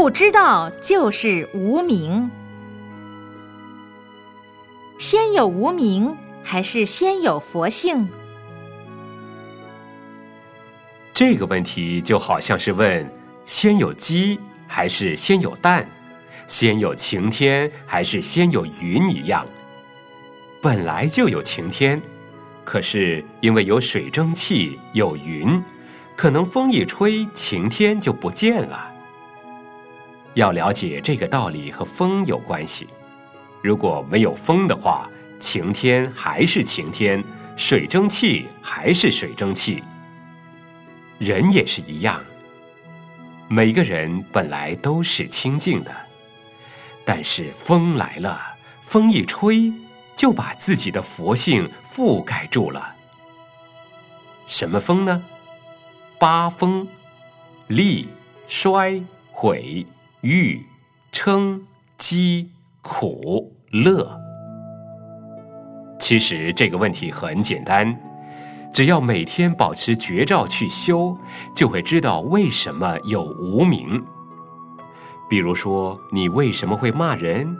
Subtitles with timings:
[0.00, 2.30] 不知道就是无名。
[4.96, 8.08] 先有无名，还是先有佛性？
[11.12, 13.06] 这个问题就好像是问：
[13.44, 15.86] 先有鸡还是先有蛋？
[16.46, 19.46] 先有晴天还是先有云一样？
[20.62, 22.00] 本来就有晴天，
[22.64, 25.62] 可是因为有水蒸气、有云，
[26.16, 28.89] 可能风一吹，晴天就不见了。
[30.34, 32.88] 要了解这个道理和风有关系。
[33.62, 37.22] 如果没有风的话，晴天还是晴天，
[37.56, 39.82] 水蒸气还是水蒸气。
[41.18, 42.22] 人也是一样，
[43.48, 45.90] 每个人本来都是清净的，
[47.04, 48.40] 但是风来了，
[48.80, 49.72] 风一吹，
[50.16, 52.94] 就把自己的佛性覆盖住了。
[54.46, 55.22] 什么风呢？
[56.18, 56.88] 八风：
[57.68, 58.08] 利、
[58.48, 59.86] 衰、毁、
[60.22, 60.64] 欲、
[61.12, 61.62] 称、
[61.98, 62.50] 饥。
[62.82, 64.10] 苦乐，
[65.98, 67.94] 其实这个问题很简单，
[68.72, 71.14] 只要每天保持绝照去修，
[71.54, 74.02] 就会知道为什么有无名。
[75.28, 77.54] 比如说，你为什么会骂人？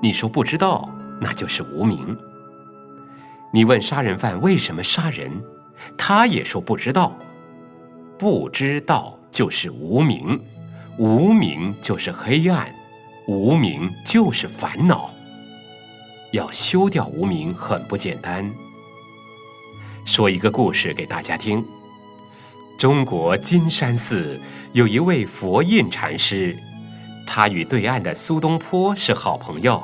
[0.00, 0.88] 你说不知道，
[1.20, 2.16] 那就是无名。
[3.52, 5.30] 你问杀人犯为什么杀人，
[5.98, 7.14] 他也说不知道。
[8.16, 10.40] 不知道就是无名，
[10.98, 12.74] 无名就是黑暗。
[13.26, 15.08] 无名就是烦恼，
[16.32, 18.50] 要修掉无名很不简单。
[20.04, 21.64] 说一个故事给大家听：
[22.76, 24.40] 中国金山寺
[24.72, 26.58] 有一位佛印禅师，
[27.24, 29.80] 他与对岸的苏东坡是好朋友。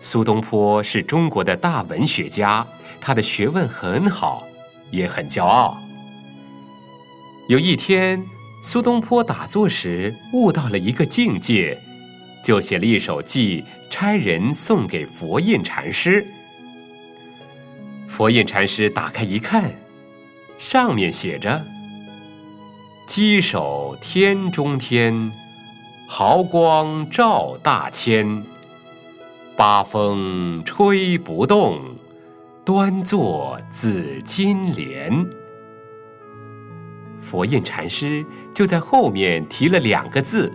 [0.00, 2.66] 苏东坡是中国的大文学家，
[3.00, 4.42] 他的学问很好，
[4.90, 5.78] 也很骄傲。
[7.48, 8.24] 有一天，
[8.62, 11.78] 苏东坡打坐时悟到了一个境界。
[12.42, 16.24] 就写了一首偈，差人送给佛印禅师。
[18.06, 19.70] 佛印禅师打开一看，
[20.56, 21.62] 上面写着
[23.06, 25.30] ：“稽首天中天，
[26.06, 28.44] 毫光照大千。
[29.56, 31.80] 八风吹不动，
[32.64, 35.26] 端坐紫金莲。”
[37.20, 38.24] 佛印禅师
[38.54, 40.52] 就在后面提了两个字：“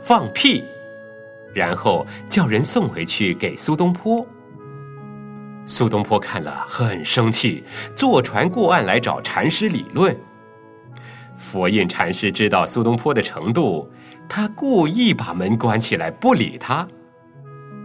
[0.00, 0.64] 放屁。”
[1.54, 4.24] 然后叫人送回去给苏东坡。
[5.66, 7.64] 苏东坡看了很生气，
[7.96, 10.16] 坐船过岸来找禅师理论。
[11.36, 13.90] 佛印禅师知道苏东坡的程度，
[14.28, 16.86] 他故意把门关起来不理他，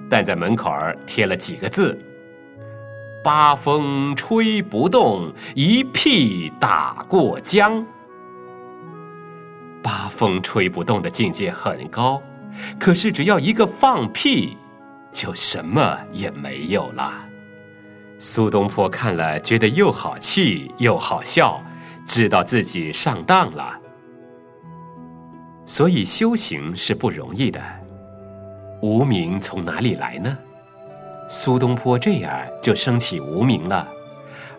[0.09, 1.97] 但在门口儿贴了几个字
[3.23, 7.85] ：“八风吹不动，一屁打过江。”
[10.13, 12.21] 风吹不动的境界很高。
[12.79, 14.55] 可是，只要一个放屁，
[15.11, 17.25] 就什么也没有了。
[18.19, 21.61] 苏东坡看了，觉得又好气又好笑，
[22.05, 23.73] 知道自己上当了。
[25.65, 27.59] 所以修行是不容易的。
[28.81, 30.37] 无名从哪里来呢？
[31.27, 32.31] 苏东坡这样
[32.61, 33.87] 就升起无名了，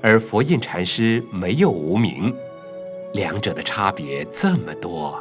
[0.02, 2.34] 而佛印禅师没有无名，
[3.12, 5.16] 两者的差别这么多。